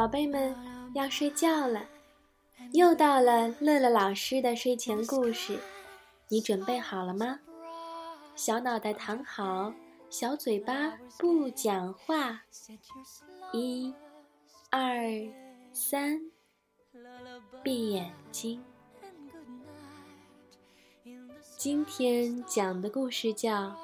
[0.00, 0.56] 宝贝们
[0.94, 1.84] 要睡觉了，
[2.72, 5.58] 又到了乐乐老师的睡前故事，
[6.28, 7.38] 你准备好了吗？
[8.34, 9.74] 小脑袋躺好，
[10.08, 12.40] 小嘴巴不讲话。
[13.52, 13.92] 一、
[14.70, 15.04] 二、
[15.70, 16.18] 三，
[17.62, 18.64] 闭眼睛。
[21.58, 23.64] 今天讲的故事叫《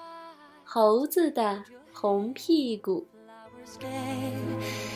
[0.65, 3.07] 猴子的红屁股》。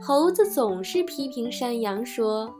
[0.00, 2.54] 猴子总是批评山羊说：“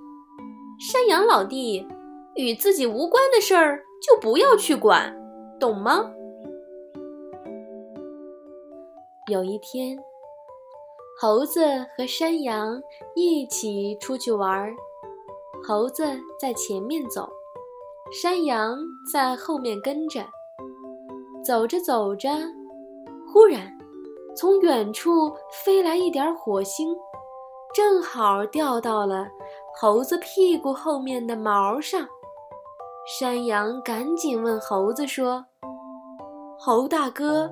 [0.79, 1.87] 山羊老弟，
[2.35, 5.17] 与自己无关的事儿就不要去管，
[5.59, 6.11] 懂吗？”
[9.31, 9.97] 有一天，
[11.21, 11.61] 猴子
[11.97, 12.83] 和山羊
[13.15, 14.75] 一起出去玩儿，
[15.67, 16.05] 猴子
[16.41, 17.29] 在前面走，
[18.11, 18.79] 山羊
[19.13, 20.25] 在后面跟着。
[21.45, 22.31] 走着走着，
[23.33, 23.73] 忽然，
[24.37, 25.33] 从远处
[25.65, 26.95] 飞来一点火星，
[27.75, 29.29] 正好掉到了
[29.77, 32.07] 猴子屁股后面的毛上。
[33.19, 35.45] 山羊赶紧问猴子说
[36.59, 37.51] ：“猴大哥，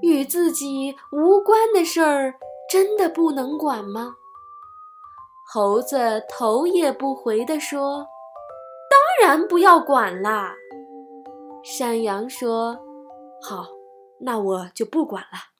[0.00, 2.34] 与自己无关的事儿，
[2.70, 4.16] 真的不能管吗？”
[5.52, 8.06] 猴子头也不回地说
[8.90, 10.54] ：“当然不要管啦。”
[11.62, 12.78] 山羊说。
[13.44, 13.66] 好，
[14.20, 15.51] 那我就不管了。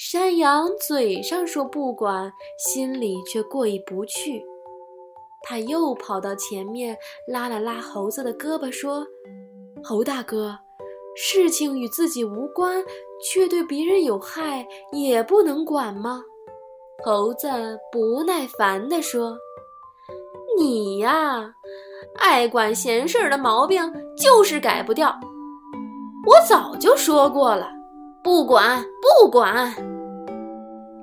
[0.00, 4.40] 山羊嘴上说不管，心里却过意不去。
[5.42, 9.04] 他又跑到前面，拉了拉猴子的胳膊，说
[9.82, 10.56] ：“猴大哥，
[11.16, 12.80] 事情与自己无关，
[13.24, 16.22] 却对别人有害，也不能管吗？”
[17.04, 17.48] 猴子
[17.90, 19.36] 不耐烦地说
[20.56, 21.52] ：“你呀，
[22.18, 25.12] 爱管闲事儿的毛病就是改不掉。”
[26.24, 27.68] 我早就说过了，
[28.22, 29.74] 不管不管。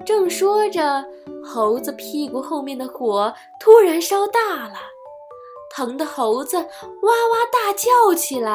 [0.05, 1.03] 正说着，
[1.43, 4.75] 猴子屁股后面的火突然烧大了，
[5.75, 8.51] 疼得猴子哇哇大叫起来：“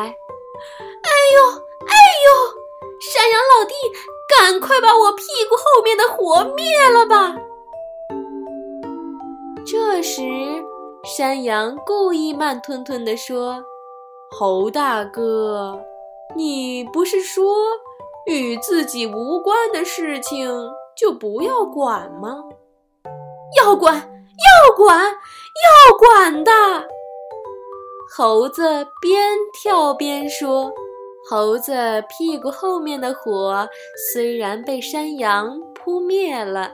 [1.03, 1.95] 哎呦，哎
[2.27, 2.61] 呦！
[3.01, 3.75] 山羊老弟，
[4.29, 7.37] 赶快把我屁股后面的火灭了吧！”
[9.67, 10.23] 这时，
[11.03, 13.65] 山羊故意慢吞吞地说
[14.31, 15.81] ：“猴大哥。”
[16.37, 17.45] 你不是说
[18.27, 20.49] 与自己无关的事情
[20.97, 22.45] 就不要管吗？
[23.59, 26.53] 要管，要管，要管的！
[28.17, 28.63] 猴子
[29.01, 30.73] 边跳边说。
[31.29, 31.73] 猴子
[32.09, 33.69] 屁股后面的火
[34.13, 36.73] 虽然被山羊扑灭了，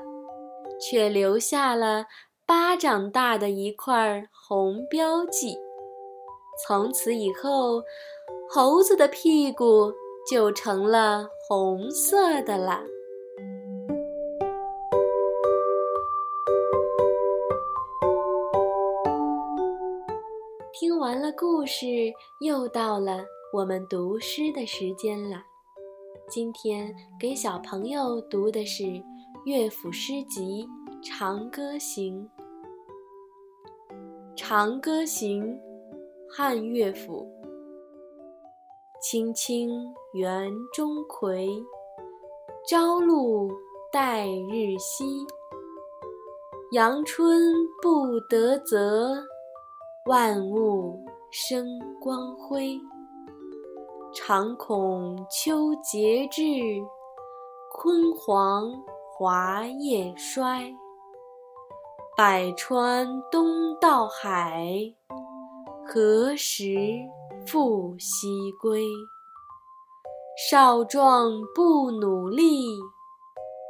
[0.80, 2.06] 却留下了
[2.46, 5.56] 巴掌大的一块红标记。
[6.66, 7.82] 从此以后。
[8.48, 9.92] 猴子的屁股
[10.28, 12.82] 就成了红色的了。
[20.72, 21.86] 听完了故事，
[22.40, 25.42] 又到了我们读诗的时间了。
[26.28, 28.84] 今天给小朋友读的是
[29.44, 30.66] 乐府诗集
[31.06, 32.28] 《长歌行》。
[34.36, 35.44] 《长歌行》，
[36.28, 37.30] 汉乐府。
[39.00, 39.70] 青青
[40.16, 41.62] 园中葵，
[42.66, 43.50] 朝露
[43.92, 45.26] 待日晞。
[46.72, 47.52] 阳春
[47.82, 49.14] 布德泽，
[50.06, 51.66] 万物生
[52.00, 52.80] 光辉。
[54.14, 56.40] 常恐秋节至，
[57.70, 58.72] 焜黄
[59.12, 60.74] 华叶衰。
[62.16, 64.66] 百川东到海，
[65.86, 66.74] 何时？
[67.46, 68.82] 复西归，
[70.36, 72.66] 少壮不努力，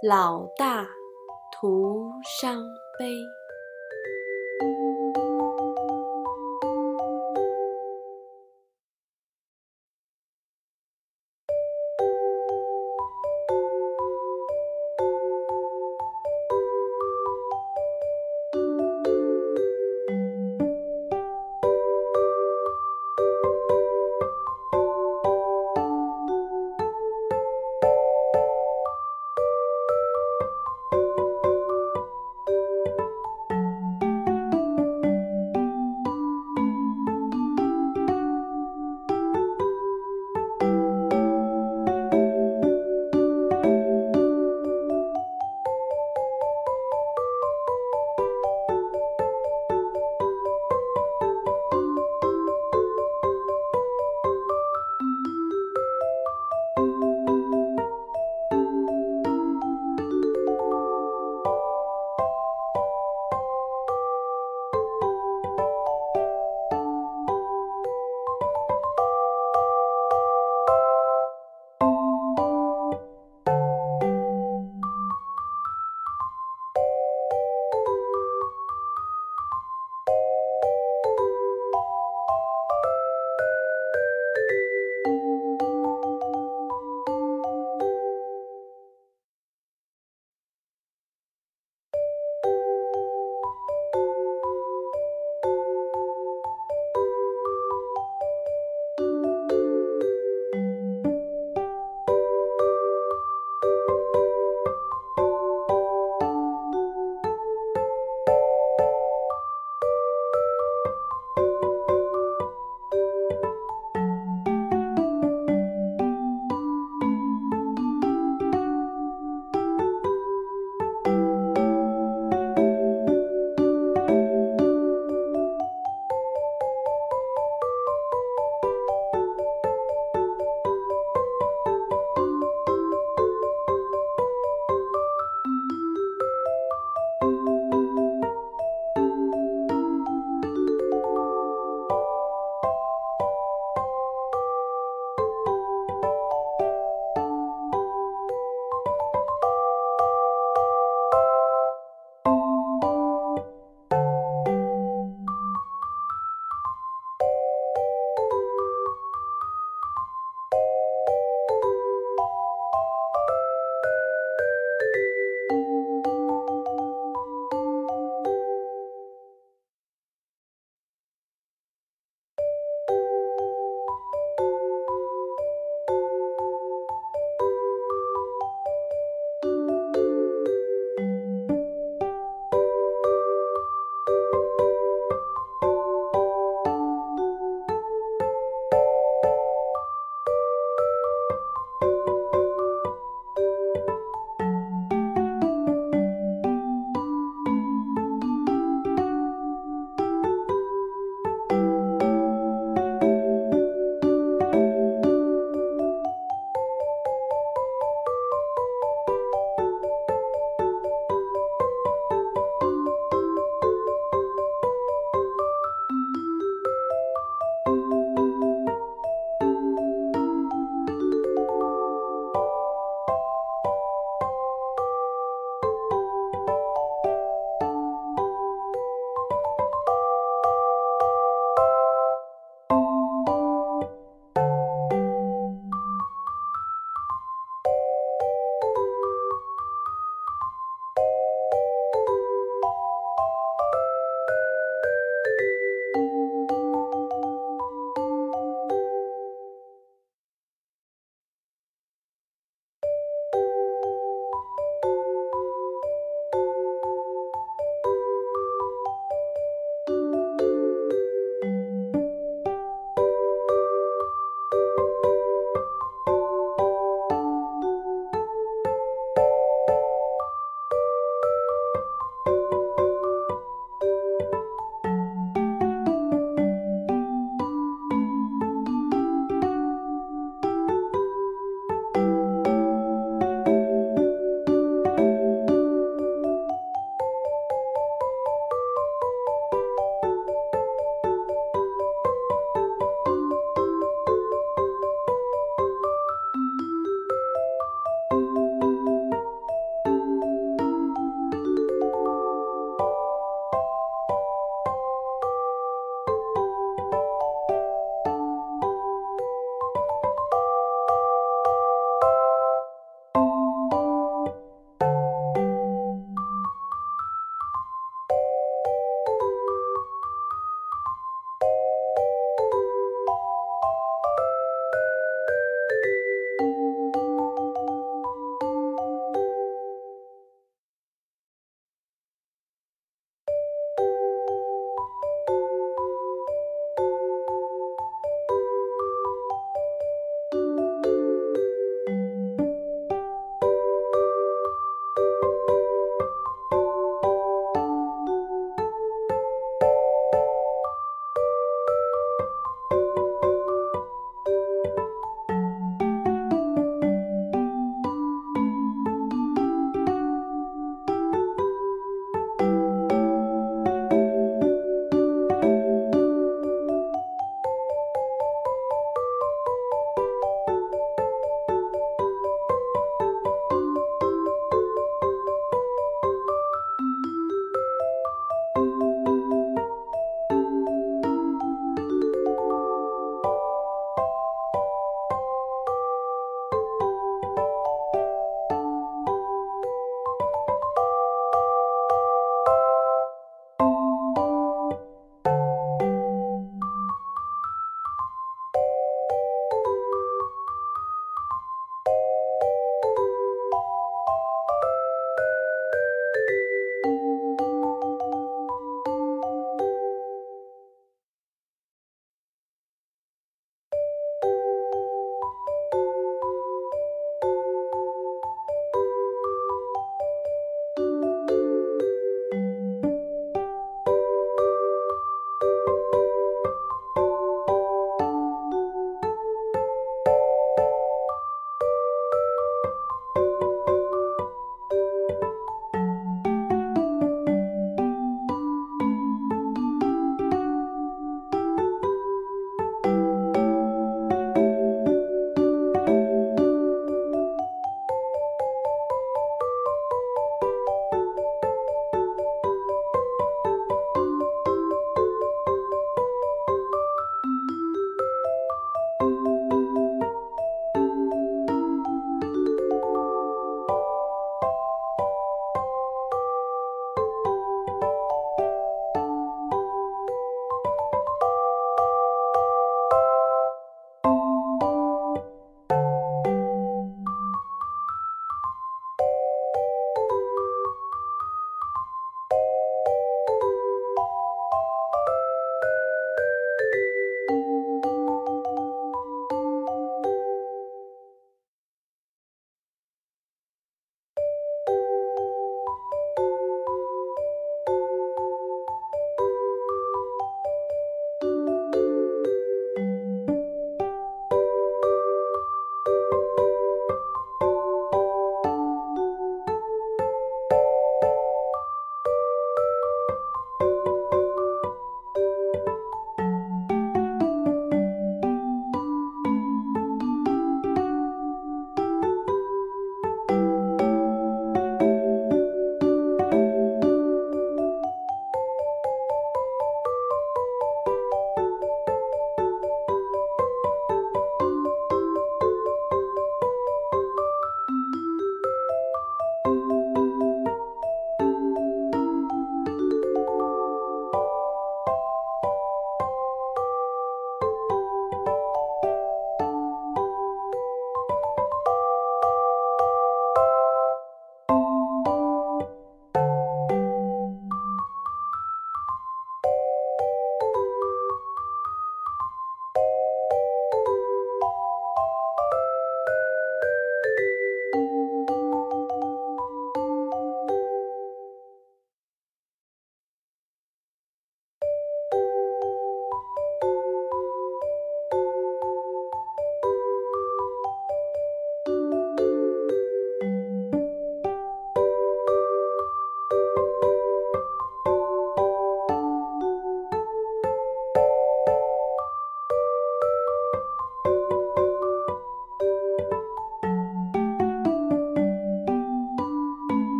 [0.00, 0.86] 老大
[1.50, 2.08] 徒
[2.40, 2.62] 伤
[2.96, 3.16] 悲。